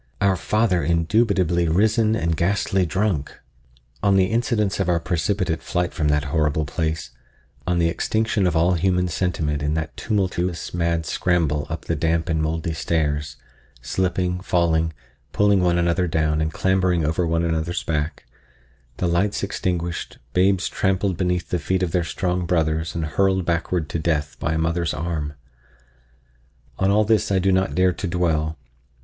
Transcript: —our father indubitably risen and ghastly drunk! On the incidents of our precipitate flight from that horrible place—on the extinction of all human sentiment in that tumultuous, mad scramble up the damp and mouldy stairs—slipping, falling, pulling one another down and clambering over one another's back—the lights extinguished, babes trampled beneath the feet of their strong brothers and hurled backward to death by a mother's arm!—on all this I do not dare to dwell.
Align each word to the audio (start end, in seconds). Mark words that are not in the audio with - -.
—our 0.19 0.35
father 0.35 0.83
indubitably 0.83 1.67
risen 1.67 2.15
and 2.15 2.35
ghastly 2.35 2.87
drunk! 2.87 3.39
On 4.01 4.15
the 4.15 4.25
incidents 4.31 4.79
of 4.79 4.89
our 4.89 4.99
precipitate 4.99 5.61
flight 5.61 5.93
from 5.93 6.07
that 6.07 6.23
horrible 6.33 6.65
place—on 6.65 7.77
the 7.77 7.87
extinction 7.87 8.47
of 8.47 8.55
all 8.55 8.73
human 8.73 9.07
sentiment 9.07 9.61
in 9.61 9.75
that 9.75 9.95
tumultuous, 9.95 10.73
mad 10.73 11.05
scramble 11.05 11.67
up 11.69 11.85
the 11.85 11.95
damp 11.95 12.29
and 12.29 12.41
mouldy 12.41 12.73
stairs—slipping, 12.73 14.39
falling, 14.39 14.91
pulling 15.33 15.59
one 15.61 15.77
another 15.77 16.07
down 16.07 16.41
and 16.41 16.51
clambering 16.51 17.05
over 17.05 17.27
one 17.27 17.45
another's 17.45 17.83
back—the 17.83 19.07
lights 19.07 19.43
extinguished, 19.43 20.17
babes 20.33 20.67
trampled 20.67 21.15
beneath 21.15 21.49
the 21.49 21.59
feet 21.59 21.83
of 21.83 21.91
their 21.91 22.03
strong 22.03 22.47
brothers 22.47 22.95
and 22.95 23.05
hurled 23.05 23.45
backward 23.45 23.87
to 23.89 23.99
death 23.99 24.35
by 24.39 24.53
a 24.53 24.57
mother's 24.57 24.95
arm!—on 24.95 25.35
all 26.89 27.05
this 27.05 27.31
I 27.31 27.37
do 27.37 27.51
not 27.51 27.75
dare 27.75 27.93
to 27.93 28.07
dwell. 28.07 28.57